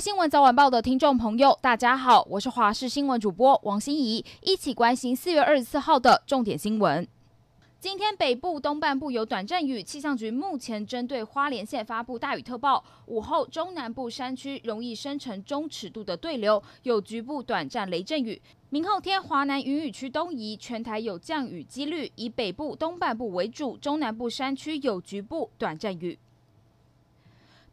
[0.00, 7.04] 新闻早晚报的听众朋友，大家好，我是华视新闻主播王心怡，一起关心四月二十四号的重点新闻。
[7.80, 12.84] 今天北部东半部有短阵雨，气象局目前针对花莲县发布大雨特报。
[13.06, 18.40] 午后中南部山区容易生成中尺度的对流，有局部短暂雷阵雨。
[18.70, 26.16] 明后天华南云雨区东移，全台有降雨几率，以北部东半部为主，中南部山区有局部短阵雨。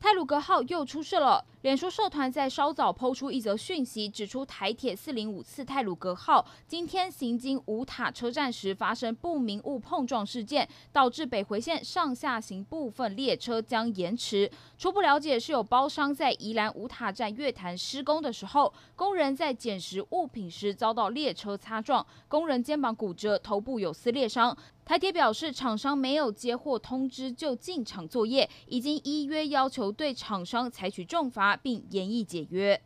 [0.06, 1.44] 泰鲁阁号又出事了。
[1.64, 14.48] 脸书社团在稍早抛出一则讯息，指出台铁四零五次泰鲁阁号今天行经五塔车站时发生不明物碰撞事件，导致北回线上下行部分列车将延迟。
[14.78, 24.56] 初步了解是有包商在宜兰五塔站月台施工的时候，工人在捡拾物品时遭到列车擦撞，工人肩膀骨折，头部有撕裂伤。
[24.86, 31.58] 台铁表示，厂商没有接获通知就进场作业，已经依约要求对厂商采取重罚。
[31.66, 32.80] 并严议解约。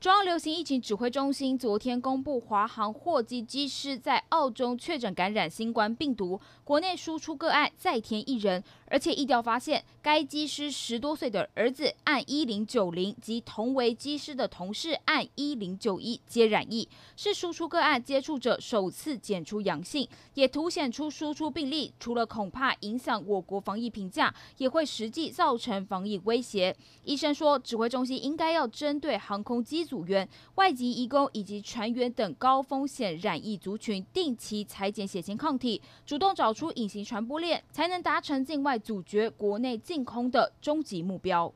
[0.00, 26.74] 中央流行疫情指挥中心昨天公布，华航货机机师在澳洲确诊感染新冠病毒，国内输出个案再添一人，而且疫调发现，该机师十多岁的儿子按一零九零及同为机师的同事按一零九一皆染疫，是输出个案接触者首次检出阳性，也凸显出输出病例除了恐怕影响我国防疫评价，也会实际造成防疫威胁。
[27.04, 41.52] 医生说，指挥中心应该要针对航空机组员、外籍移工以及船员等高风险染疫族群，定期裁剪血清抗体，主动找出隐形传播链，才能达成境外阻绝、国内净空的终极目标。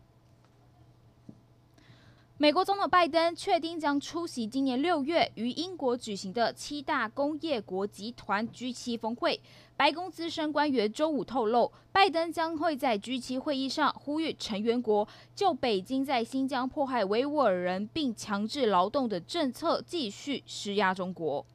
[2.36, 9.40] 美国总统拜登确定将出席今年六月于英国举行的七大工业国集团 G7 峰会。
[9.76, 21.46] 白宫资深官员周五透露，拜登将会在 G7 会议上呼吁成员国就北京在新疆迫害维吾尔人并强制劳动的政策继续施压中国。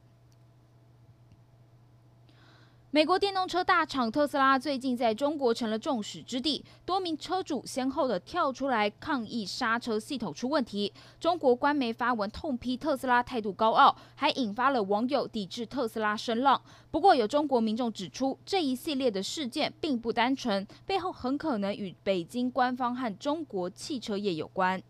[2.91, 10.91] 美国电动车大厂特斯拉最近在中国成了众矢之的，多名车主先后的跳出来抗议刹车系统出问题。
[11.19, 16.59] 中国官媒发文痛批特斯拉态度高傲，还引发了网友抵制特斯拉声浪。
[16.89, 24.81] 不过，有中国民众指出，这一系列的事件并不单纯，背后很可能与北京官方和中国汽车业有关。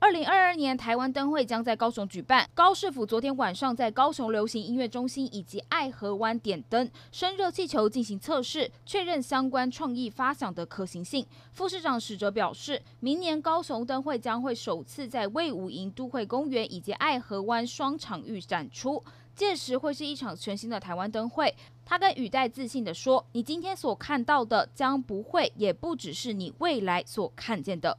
[0.00, 2.48] 二零二二年台湾灯会将在高雄举办。
[2.54, 11.26] 高市府昨天晚上在高雄流行音乐中心以及爱河湾点灯、生热气球进行测试，确认相关创意发想的可行性。
[11.52, 19.02] 副市长史哲表示，明年高雄灯会将会首次在卫武营都会公园以及爱河湾双场域展出，
[19.34, 21.52] 届时会是一场全新的台湾灯会。
[21.84, 27.98] 他跟语带自信地说：“你今天所看到的将不会，也不只是你未来所看见的。”